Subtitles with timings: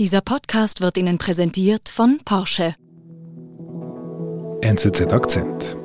[0.00, 2.74] Dieser Podcast wird Ihnen präsentiert von Porsche.
[4.60, 5.76] NZZ Akzent.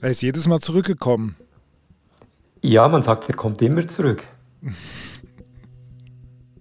[0.00, 1.36] Er ist jedes Mal zurückgekommen.
[2.62, 4.24] Ja, man sagt, er kommt immer zurück.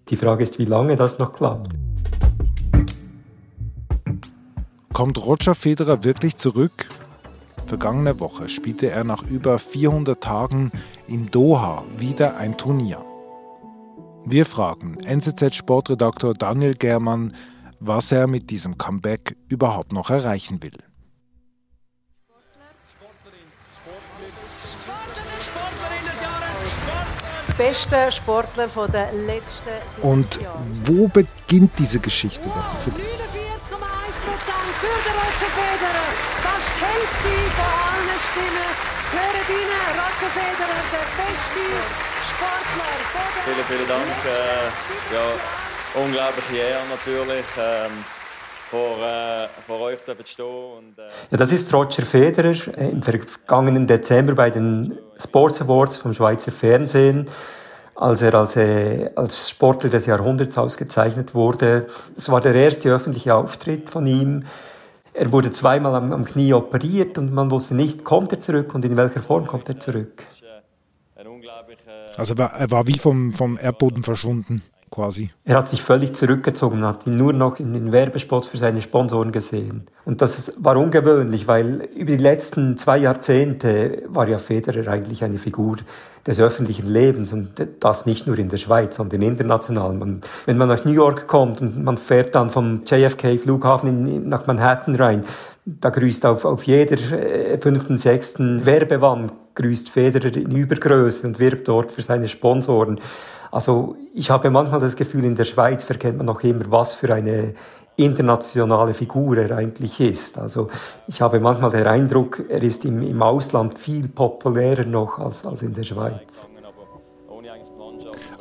[0.10, 1.74] Die Frage ist, wie lange das noch klappt.
[4.92, 6.90] Kommt Roger Federer wirklich zurück?
[7.68, 10.72] Vergangene Woche spielte er nach über 400 Tagen
[11.08, 13.04] in Doha wieder ein Turnier.
[14.26, 17.34] Wir fragen NZZ-Sportredaktor Daniel Germann,
[17.82, 20.78] was er mit diesem Comeback überhaupt noch erreichen will.
[27.58, 29.72] beste Sportler von der letzten
[30.04, 30.40] Und
[30.84, 32.52] wo beginnt diese Geschichte denn?
[32.52, 32.94] 49,1
[34.80, 36.27] für den Roger Federer.
[36.80, 38.72] Hälfte von allen Stimmen
[39.14, 41.66] hören Ihnen Roger Federer, der beste
[42.30, 42.94] Sportler
[43.46, 44.14] Vielen, vielen Dank.
[44.26, 47.46] Äh, ja, unglaubliche Ehre natürlich.
[47.58, 47.92] Ähm,
[48.70, 50.46] vor, äh, vor euch stehen.
[50.46, 56.14] Und, äh ja, das ist Roger Federer im vergangenen Dezember bei den Sports Awards vom
[56.14, 57.30] Schweizer Fernsehen
[57.98, 61.88] als er als, äh, als Sportler des Jahrhunderts ausgezeichnet wurde.
[62.16, 64.46] Es war der erste öffentliche Auftritt von ihm.
[65.18, 68.86] Er wurde zweimal am, am, Knie operiert und man wusste nicht, kommt er zurück und
[68.86, 70.12] in welcher Form kommt er zurück.
[72.16, 74.62] Also er war wie vom, vom Erdboden verschwunden
[74.98, 75.30] quasi.
[75.46, 79.32] Er hat sich völlig zurückgezogen, hat ihn nur noch in den Werbespots für seine Sponsoren
[79.32, 79.84] gesehen.
[80.06, 85.38] Und das war ungewöhnlich, weil über die letzten zwei Jahrzehnte war ja Federer eigentlich eine
[85.38, 85.78] Figur
[86.26, 89.94] des öffentlichen Lebens und das nicht nur in der Schweiz, sondern international.
[89.94, 94.96] Man, wenn man nach New York kommt und man fährt dann vom JFK-Flughafen nach Manhattan
[94.96, 95.24] rein,
[95.68, 101.68] da grüßt auf, auf jeder äh, fünften, sechsten Werbewand grüßt Federer in Übergröße und wirbt
[101.68, 103.02] dort für seine Sponsoren.
[103.52, 107.14] Also ich habe manchmal das Gefühl, in der Schweiz verkennt man noch immer, was für
[107.14, 107.54] eine
[107.98, 110.38] internationale Figur er eigentlich ist.
[110.38, 110.70] Also
[111.08, 115.64] ich habe manchmal den Eindruck, er ist im, im Ausland viel populärer noch als, als
[115.64, 116.48] in der Schweiz.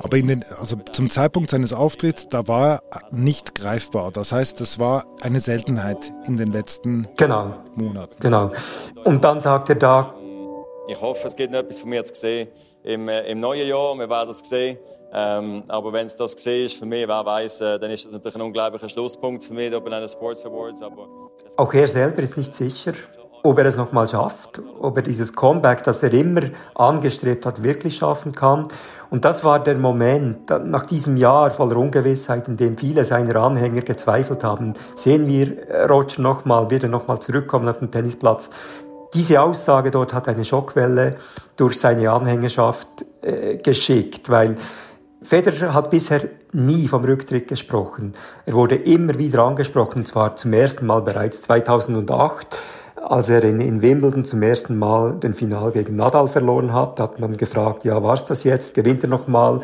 [0.06, 4.12] Aber den, also zum Zeitpunkt seines Auftritts, da war er nicht greifbar.
[4.12, 7.54] Das heißt, das war eine Seltenheit in den letzten genau.
[7.74, 8.14] Monaten.
[8.20, 8.52] Genau.
[9.02, 10.14] Und dann sagt er da,
[10.86, 12.46] ich hoffe, es gibt noch etwas von mir zu sehen
[12.84, 13.96] im, äh, im neuen Jahr.
[13.98, 14.78] Wir werden es sehen.
[15.12, 18.12] Ähm, aber wenn es das gesehen ist für mich, wer weiß, äh, dann ist das
[18.12, 20.82] natürlich ein unglaublicher Schlusspunkt für mich bei den Sports Awards.
[20.82, 21.08] Aber
[21.56, 22.92] Auch er selber ist nicht sicher,
[23.46, 26.42] ob er es nochmal schafft, ob er dieses Comeback, das er immer
[26.74, 28.68] angestrebt hat, wirklich schaffen kann.
[29.08, 33.82] Und das war der Moment, nach diesem Jahr voller Ungewissheit, in dem viele seiner Anhänger
[33.82, 38.50] gezweifelt haben, sehen wir äh, Roger nochmal, wird er nochmal zurückkommen auf den Tennisplatz.
[39.14, 41.16] Diese Aussage dort hat eine Schockwelle
[41.56, 42.88] durch seine Anhängerschaft
[43.22, 44.56] äh, geschickt, weil
[45.22, 48.14] Federer hat bisher nie vom Rücktritt gesprochen.
[48.44, 52.58] Er wurde immer wieder angesprochen, und zwar zum ersten Mal bereits 2008,
[53.10, 57.00] als er in, in Wimbledon zum ersten Mal den Final gegen Nadal verloren hat.
[57.00, 58.74] hat man gefragt, ja, war's das jetzt?
[58.74, 59.60] Gewinnt er nochmal?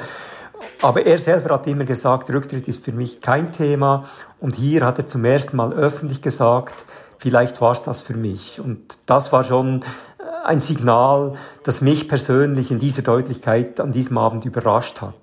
[0.81, 4.05] Aber er selber hat immer gesagt, Rücktritt ist für mich kein Thema.
[4.41, 6.85] Und hier hat er zum ersten Mal öffentlich gesagt,
[7.19, 8.61] vielleicht war es das für mich.
[8.61, 9.83] Und das war schon
[10.19, 15.15] äh, ein Signal, das mich persönlich in dieser Deutlichkeit an diesem Abend überrascht hat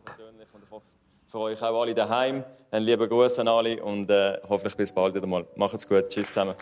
[1.30, 2.44] für euch auch alle daheim.
[2.72, 5.46] Einen lieben Gruß an alle und äh, hoffentlich bis bald wieder mal.
[5.56, 6.10] Macht's gut.
[6.10, 6.56] Tschüss zusammen.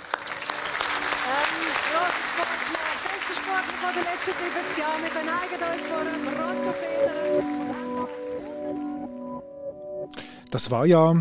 [10.51, 11.13] Das war ja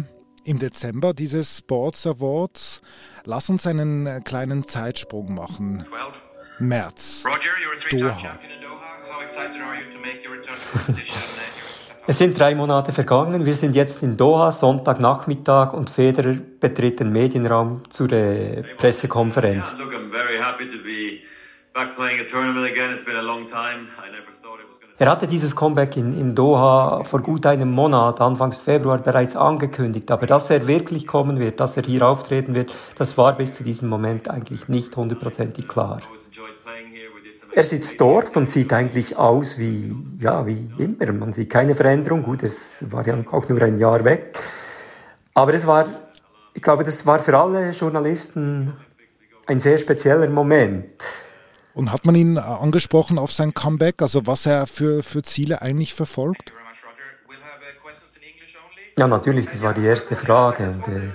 [0.45, 2.81] im Dezember dieses Sports Awards.
[3.25, 5.85] Lass uns einen äh, kleinen Zeitsprung machen.
[6.59, 7.25] März.
[7.27, 9.15] Roger, you're a three-time champion in Doha.
[9.15, 11.17] How excited are you to make your return to competition?
[12.09, 13.45] Es sind drei Monate vergangen.
[13.45, 19.77] Wir sind jetzt in Doha, Sonntagnachmittag, und Federer betritt den Medienraum zu der Pressekonferenz.
[24.99, 30.11] Er hatte dieses Comeback in, in Doha vor gut einem Monat, Anfangs Februar, bereits angekündigt.
[30.11, 33.63] Aber dass er wirklich kommen wird, dass er hier auftreten wird, das war bis zu
[33.63, 36.01] diesem Moment eigentlich nicht hundertprozentig klar.
[37.53, 41.13] Er sitzt dort und sieht eigentlich aus wie, ja, wie immer.
[41.13, 42.23] Man sieht keine Veränderung.
[42.23, 44.39] Gut, es war ja auch nur ein Jahr weg.
[45.35, 45.87] Aber es war,
[46.55, 48.73] ich glaube, das war für alle Journalisten
[49.47, 51.03] ein sehr spezieller Moment.
[51.77, 55.93] Und hat man ihn angesprochen auf sein Comeback, also was er für, für Ziele eigentlich
[55.93, 56.55] verfolgt?
[58.99, 60.65] Ja, natürlich, das war die erste Frage.
[60.65, 61.13] Und, äh,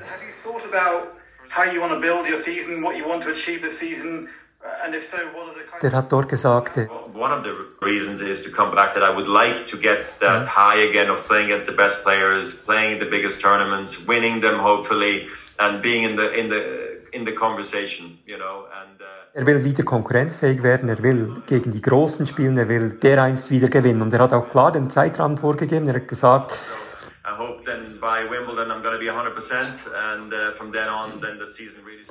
[5.81, 7.49] Der hat dort gesagt, äh, one of the
[7.83, 11.27] reasons is to come back that I would like to get that high again of
[11.27, 16.15] playing against the best players, playing the biggest tournaments, winning them hopefully, and being in
[16.15, 18.67] the in the in the conversation, you know.
[18.79, 19.00] And, uh
[19.33, 23.69] er will wieder konkurrenzfähig werden, er will gegen die Großen spielen, er will dereinst wieder
[23.69, 24.01] gewinnen.
[24.01, 25.87] Und er hat auch klar den Zeitrahmen vorgegeben.
[25.87, 26.57] Er hat gesagt,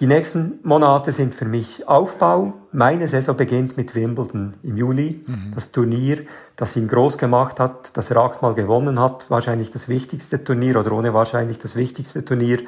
[0.00, 2.54] die nächsten Monate sind für mich Aufbau.
[2.72, 5.24] Meine Saison beginnt mit Wimbledon im Juli.
[5.26, 5.52] Mhm.
[5.54, 6.26] Das Turnier,
[6.56, 9.28] das ihn groß gemacht hat, das er achtmal gewonnen hat.
[9.28, 12.60] Wahrscheinlich das wichtigste Turnier oder ohne wahrscheinlich das wichtigste Turnier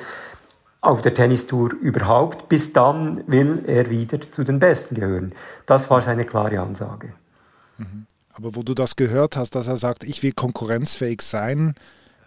[0.82, 2.50] auf der Tennistour überhaupt.
[2.50, 5.34] Bis dann will er wieder zu den Besten gehören.
[5.64, 7.14] Das war seine klare Ansage.
[7.78, 8.06] Mhm.
[8.34, 11.74] Aber wo du das gehört hast, dass er sagt, ich will konkurrenzfähig sein,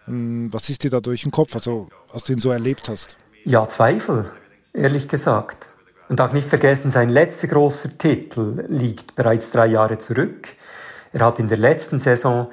[0.07, 3.17] ähm, was ist dir da durch den Kopf, also als du ihn so erlebt hast?
[3.43, 4.31] Ja, Zweifel,
[4.73, 5.67] ehrlich gesagt.
[6.07, 10.49] Und darf nicht vergessen, sein letzter großer Titel liegt bereits drei Jahre zurück.
[11.13, 12.49] Er hat in der letzten Saison,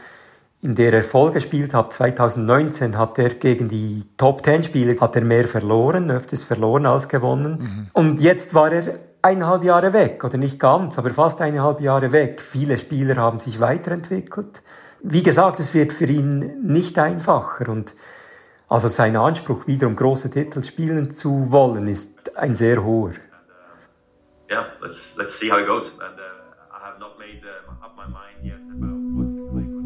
[0.63, 5.17] in der er voll gespielt hat, 2019, hat er gegen die Top Ten Spieler hat
[5.17, 7.59] er mehr verloren, öfters verloren als gewonnen.
[7.59, 7.89] Mhm.
[7.93, 12.41] Und jetzt war er eineinhalb Jahre weg, oder nicht ganz, aber fast eineinhalb Jahre weg.
[12.41, 14.63] Viele Spieler haben sich weiterentwickelt
[15.03, 17.95] wie gesagt, es wird für ihn nicht einfacher und
[18.69, 23.13] also sein Anspruch, wieder um große Titel spielen zu wollen, ist ein sehr hoher.
[24.51, 25.99] Yeah, let's, let's see how it goes.
[26.01, 26.42] And, uh,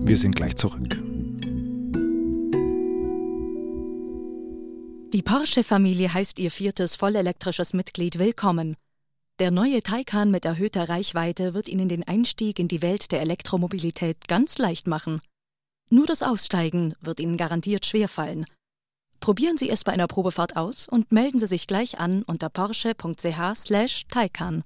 [0.06, 1.02] Wir sind gleich zurück.
[5.12, 8.76] Die Porsche-Familie heißt ihr viertes vollelektrisches Mitglied willkommen.
[9.40, 14.28] Der neue Taycan mit erhöhter Reichweite wird Ihnen den Einstieg in die Welt der Elektromobilität
[14.28, 15.20] ganz leicht machen.
[15.90, 18.46] Nur das Aussteigen wird Ihnen garantiert schwerfallen.
[19.18, 24.62] Probieren Sie es bei einer Probefahrt aus und melden Sie sich gleich an unter porsche.ch/taycan.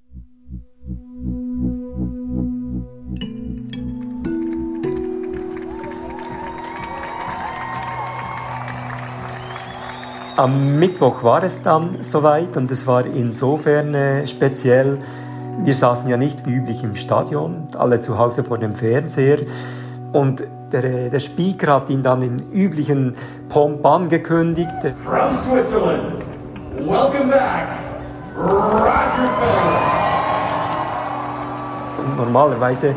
[10.36, 14.98] Am Mittwoch war es dann soweit und es war insofern äh, speziell.
[15.64, 19.38] Wir saßen ja nicht wie üblich im Stadion, alle zu Hause vor dem Fernseher.
[20.12, 23.16] Und der, äh, der Speaker hat ihn dann im üblichen
[23.48, 24.70] Pomp angekündigt.
[25.04, 26.24] From Switzerland,
[26.78, 27.68] welcome back,
[28.36, 30.00] Roger Federer.
[32.16, 32.94] Normalerweise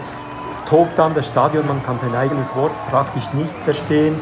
[0.70, 4.16] tobt dann das Stadion, man kann sein eigenes Wort praktisch nicht verstehen.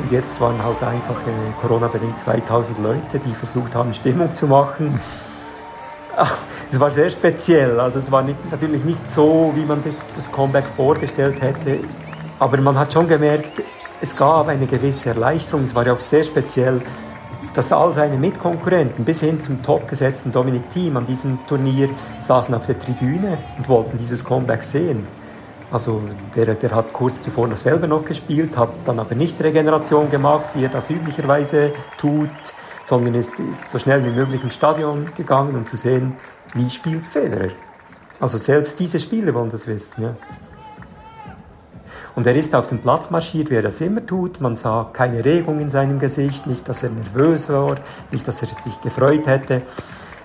[0.00, 5.00] Und jetzt waren halt einfach äh, Corona-bedingt 2000 Leute, die versucht haben, Stimmung zu machen.
[6.70, 7.78] Es war sehr speziell.
[7.80, 11.78] Also es war nicht, natürlich nicht so, wie man das, das Comeback vorgestellt hätte.
[12.38, 13.62] Aber man hat schon gemerkt,
[14.00, 15.64] es gab eine gewisse Erleichterung.
[15.64, 16.82] Es war ja auch sehr speziell,
[17.54, 21.88] dass all seine Mitkonkurrenten bis hin zum topgesetzten Dominik Thiem an diesem Turnier
[22.20, 25.06] saßen auf der Tribüne und wollten dieses Comeback sehen.
[25.70, 26.00] Also
[26.34, 30.46] der, der hat kurz zuvor noch selber noch gespielt, hat dann aber nicht Regeneration gemacht,
[30.54, 32.30] wie er das üblicherweise tut,
[32.84, 36.16] sondern ist, ist so schnell wie möglich ins Stadion gegangen, um zu sehen,
[36.54, 37.50] wie spielt Federer.
[38.18, 40.02] Also selbst diese Spieler wollen das wissen.
[40.02, 40.14] Ja.
[42.16, 44.40] Und er ist auf den Platz marschiert, wie er das immer tut.
[44.40, 47.76] Man sah keine Regung in seinem Gesicht, nicht, dass er nervös war,
[48.10, 49.62] nicht, dass er sich gefreut hätte.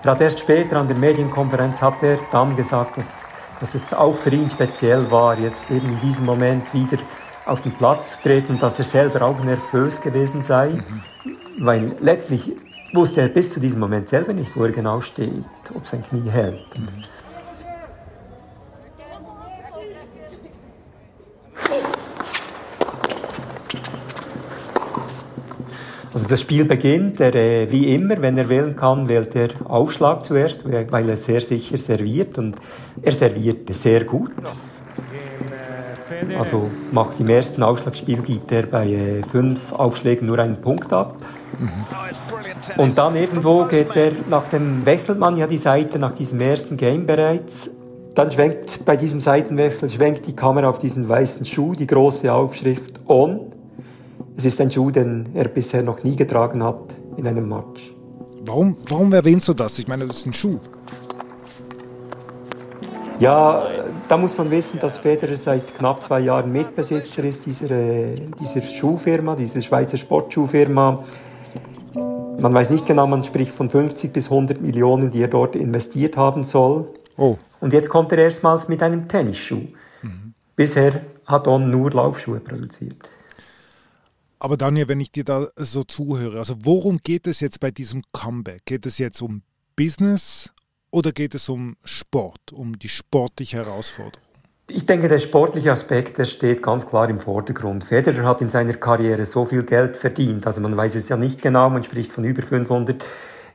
[0.02, 3.28] Er hat erst später an der Medienkonferenz hat er dann gesagt, dass
[3.60, 6.98] dass es auch für ihn speziell war, jetzt eben in diesem Moment wieder
[7.46, 11.36] auf den Platz zu treten, dass er selber auch nervös gewesen sei, mhm.
[11.58, 12.52] weil letztlich
[12.92, 16.30] wusste er bis zu diesem Moment selber nicht, wo er genau steht, ob sein Knie
[16.30, 16.78] hält.
[16.78, 16.86] Mhm.
[26.14, 30.24] Also das Spiel beginnt, er, äh, wie immer, wenn er wählen kann, wählt er Aufschlag
[30.24, 32.54] zuerst, weil er sehr sicher serviert und
[33.02, 34.30] er serviert sehr gut.
[36.38, 41.16] Also macht im ersten Aufschlagspiel gibt er bei äh, fünf Aufschlägen nur einen Punkt ab.
[42.76, 46.76] Und dann irgendwo geht er, nach dem wechselt man ja die Seite nach diesem ersten
[46.76, 47.70] Game bereits.
[48.14, 53.00] Dann schwenkt bei diesem Seitenwechsel schwenkt die Kamera auf diesen weißen Schuh, die große Aufschrift
[53.06, 53.43] On.
[54.36, 57.94] Es ist ein Schuh, den er bisher noch nie getragen hat in einem Match.
[58.44, 59.78] Warum, warum erwähnst du das?
[59.78, 60.58] Ich meine, das ist ein Schuh.
[63.20, 63.66] Ja,
[64.08, 69.36] da muss man wissen, dass Federer seit knapp zwei Jahren Mitbesitzer ist dieser, dieser Schuhfirma,
[69.36, 71.04] dieser Schweizer Sportschuhfirma.
[71.94, 76.16] Man weiß nicht genau, man spricht von 50 bis 100 Millionen, die er dort investiert
[76.16, 76.86] haben soll.
[77.16, 77.38] Oh.
[77.60, 79.62] Und jetzt kommt er erstmals mit einem Tennisschuh.
[80.02, 80.34] Mhm.
[80.56, 82.96] Bisher hat On nur Laufschuhe produziert.
[84.38, 88.02] Aber Daniel, wenn ich dir da so zuhöre, also worum geht es jetzt bei diesem
[88.12, 88.66] Comeback?
[88.66, 89.42] Geht es jetzt um
[89.76, 90.50] Business
[90.90, 94.22] Oder geht es um Sport, um die sportliche Herausforderung?
[94.70, 97.84] Ich denke, der sportliche Aspekt, der steht ganz klar im Vordergrund.
[97.84, 101.42] Federer hat in seiner Karriere so viel Geld verdient, also man weiß es ja nicht
[101.42, 103.04] genau, man spricht von über 500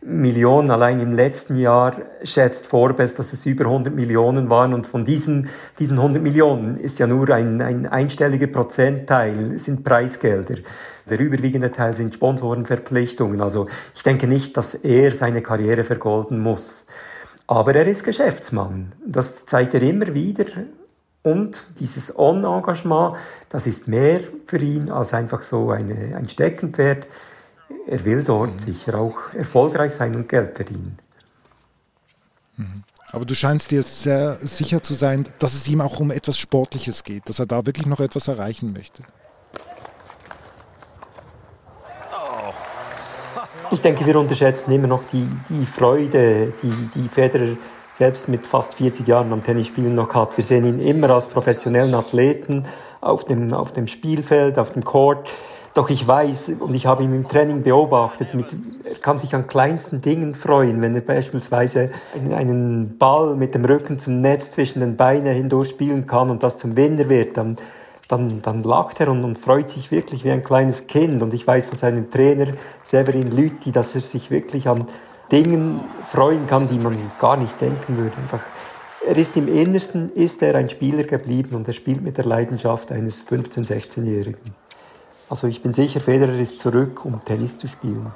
[0.01, 0.71] Millionen.
[0.71, 5.49] Allein im letzten Jahr schätzt Forbes, dass es über 100 Millionen waren und von diesen,
[5.77, 10.55] diesen 100 Millionen ist ja nur ein, ein einstelliger Prozentteil sind Preisgelder.
[11.09, 13.41] Der überwiegende Teil sind Sponsorenverpflichtungen.
[13.41, 16.85] Also ich denke nicht, dass er seine Karriere vergolden muss.
[17.47, 18.93] Aber er ist Geschäftsmann.
[19.05, 20.45] Das zeigt er immer wieder.
[21.23, 23.17] Und dieses On-Engagement,
[23.49, 27.07] das ist mehr für ihn als einfach so eine, ein Steckenpferd.
[27.87, 28.59] Er will dort mhm.
[28.59, 30.97] sicher auch erfolgreich sein und Geld verdienen.
[32.57, 32.83] Mhm.
[33.11, 37.03] Aber du scheinst dir sehr sicher zu sein, dass es ihm auch um etwas Sportliches
[37.03, 39.03] geht, dass er da wirklich noch etwas erreichen möchte.
[43.71, 47.55] Ich denke, wir unterschätzen immer noch die, die Freude, die, die Federer
[47.93, 50.37] selbst mit fast 40 Jahren am Tennisspielen noch hat.
[50.37, 52.65] Wir sehen ihn immer als professionellen Athleten
[53.01, 55.29] auf dem, auf dem Spielfeld, auf dem Court.
[55.73, 58.47] Doch ich weiß, und ich habe ihn im Training beobachtet, mit,
[58.83, 61.91] er kann sich an kleinsten Dingen freuen, wenn er beispielsweise
[62.31, 66.57] einen Ball mit dem Rücken zum Netz zwischen den Beinen hindurch spielen kann und das
[66.57, 67.57] zum Winner wird, dann,
[68.07, 71.21] dann, dann lacht er und, und freut sich wirklich wie ein kleines Kind.
[71.21, 72.47] Und ich weiß von seinem Trainer
[72.83, 74.85] Severin Lüthi, dass er sich wirklich an
[75.31, 78.17] Dingen freuen kann, die man gar nicht denken würde.
[78.17, 78.41] Einfach,
[79.07, 82.91] er ist im Innersten, ist er ein Spieler geblieben und er spielt mit der Leidenschaft
[82.91, 84.39] eines 15-, 16-Jährigen.
[85.29, 88.11] Also ich bin sicher, Federer ist zurück, um Tennis zu spielen.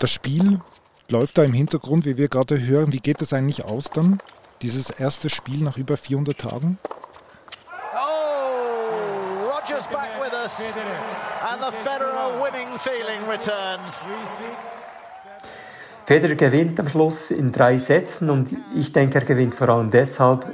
[0.00, 0.60] Das Spiel
[1.08, 2.92] läuft da im Hintergrund, wie wir gerade hören.
[2.92, 4.18] Wie geht es eigentlich aus dann,
[4.60, 6.78] dieses erste Spiel nach über 400 Tagen?
[11.52, 14.04] and the Federer winning feeling returns.
[16.06, 20.46] Federer gewinnt am Schluss in drei Sätzen und ich denke, er gewinnt vor allem deshalb,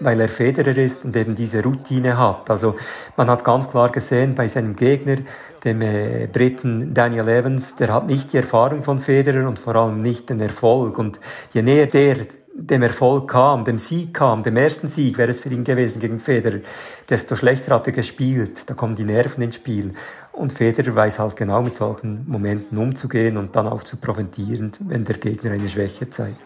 [0.00, 2.50] weil er Federer ist und eben diese Routine hat.
[2.50, 2.76] Also
[3.16, 5.16] man hat ganz klar gesehen bei seinem Gegner,
[5.64, 10.02] dem äh, Briten Daniel Evans, der hat nicht die Erfahrung von Federer und vor allem
[10.02, 10.98] nicht den Erfolg.
[10.98, 11.20] Und
[11.52, 12.16] je näher der
[12.54, 16.20] dem Erfolg kam, dem Sieg kam, dem ersten Sieg wäre es für ihn gewesen gegen
[16.20, 16.60] Federer,
[17.08, 18.68] desto schlechter hat er gespielt.
[18.68, 19.94] Da kommen die Nerven ins Spiel.
[20.32, 25.04] Und Federer weiß halt genau mit solchen Momenten umzugehen und dann auch zu profitieren, wenn
[25.04, 26.38] der Gegner eine Schwäche zeigt.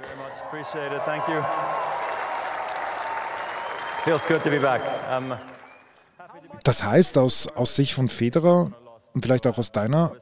[6.64, 8.70] Das heißt, aus, aus Sicht von Federer
[9.14, 10.12] und vielleicht auch aus deiner,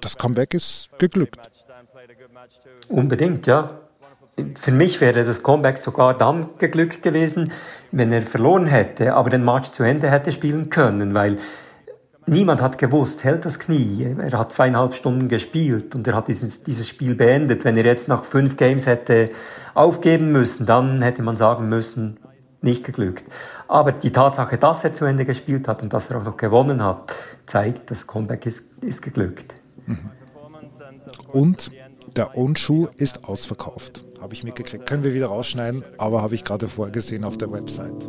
[0.00, 1.38] das Comeback ist geglückt.
[2.88, 3.80] Unbedingt, ja.
[4.54, 7.52] Für mich wäre das Comeback sogar dann geglückt gewesen,
[7.90, 11.38] wenn er verloren hätte, aber den Match zu Ende hätte spielen können, weil
[12.26, 14.14] niemand hat gewusst, hält das Knie.
[14.18, 17.64] Er hat zweieinhalb Stunden gespielt und er hat dieses, dieses Spiel beendet.
[17.64, 19.30] Wenn er jetzt nach fünf Games hätte
[19.74, 22.18] aufgeben müssen, dann hätte man sagen müssen,
[22.62, 23.24] nicht geglückt.
[23.68, 26.82] Aber die Tatsache, dass er zu Ende gespielt hat und dass er auch noch gewonnen
[26.82, 27.14] hat,
[27.46, 29.54] zeigt, das Comeback ist, ist geglückt.
[31.32, 31.70] Und
[32.16, 34.86] der Onschuh ist ausverkauft habe ich mitgekriegt.
[34.86, 38.08] Können wir wieder rausschneiden, aber habe ich gerade vorgesehen auf der Website.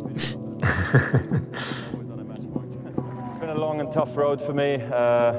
[3.58, 4.80] it's been a long and tough road for me.
[4.92, 5.32] Uh,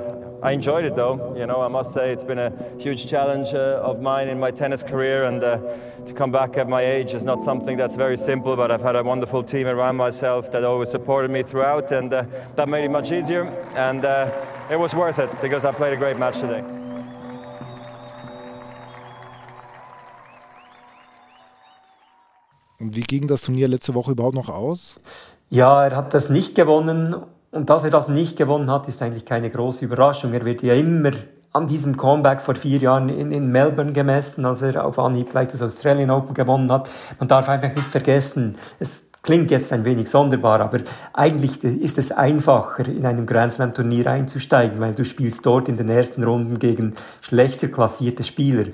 [0.43, 1.35] I enjoyed it though.
[1.37, 4.51] You know, I must say it's been a huge challenge uh, of mine in my
[4.51, 5.57] tennis career, and uh,
[6.05, 8.55] to come back at my age is not something that's very simple.
[8.55, 12.23] But I've had a wonderful team around myself that always supported me throughout, and uh,
[12.55, 13.45] that made it much easier.
[13.75, 14.31] And uh,
[14.69, 16.63] it was worth it because I played a great match today.
[22.79, 24.99] Und wie ging das Turnier letzte Woche überhaupt noch aus?
[25.49, 27.25] Ja, er hat das nicht gewonnen.
[27.51, 30.33] Und dass er das nicht gewonnen hat, ist eigentlich keine große Überraschung.
[30.33, 31.11] Er wird ja immer
[31.51, 35.47] an diesem Comeback vor vier Jahren in, in Melbourne gemessen, als er auf Anhieb gleich
[35.47, 36.91] das Australian Open gewonnen hat.
[37.17, 40.79] Man darf einfach nicht vergessen, es Klingt jetzt ein wenig sonderbar, aber
[41.11, 45.75] eigentlich ist es einfacher, in einem Grand Slam Turnier einzusteigen, weil du spielst dort in
[45.75, 48.67] den ersten Runden gegen schlechter klassierte Spieler.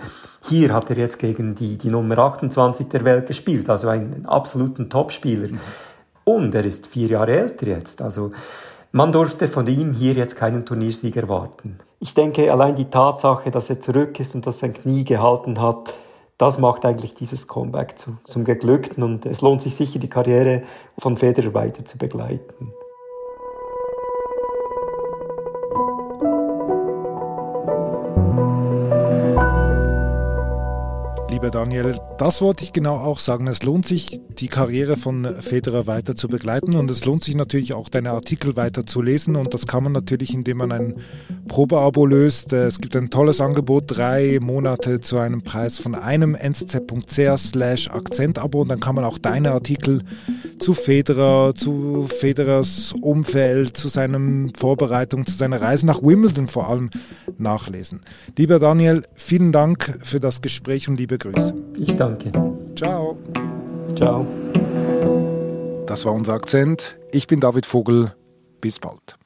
[0.47, 4.87] Hier hat er jetzt gegen die, die Nummer 28 der Welt gespielt, also einen absoluten
[4.87, 5.49] Topspieler.
[6.25, 8.31] Und er ist vier Jahre älter jetzt, also
[8.91, 11.79] man durfte von ihm hier jetzt keinen Turniersieg erwarten.
[11.99, 15.93] Ich denke, allein die Tatsache, dass er zurück ist und dass sein Knie gehalten hat,
[16.37, 20.63] das macht eigentlich dieses Comeback zu, zum Geglückten und es lohnt sich sicher, die Karriere
[20.97, 22.71] von Federer weiter zu begleiten.
[31.45, 33.45] Lieber Daniel, das wollte ich genau auch sagen.
[33.45, 37.75] Es lohnt sich, die Karriere von Federer weiter zu begleiten und es lohnt sich natürlich
[37.75, 40.95] auch, deine Artikel weiter zu lesen und das kann man natürlich, indem man ein
[41.47, 42.51] Probeabo löst.
[42.51, 46.35] Es gibt ein tolles Angebot, drei Monate zu einem Preis von einem
[47.37, 50.01] slash Akzentabo und dann kann man auch deine Artikel
[50.57, 56.89] zu Federer, zu Federers Umfeld, zu seinen Vorbereitungen, zu seiner Reise nach Wimbledon vor allem
[57.37, 58.01] nachlesen.
[58.35, 61.53] Lieber Daniel, vielen Dank für das Gespräch und liebe liebe Grüße.
[61.77, 62.31] Ich danke.
[62.75, 63.17] Ciao.
[63.95, 64.25] Ciao.
[65.85, 66.97] Das war unser Akzent.
[67.11, 68.13] Ich bin David Vogel.
[68.61, 69.17] Bis bald.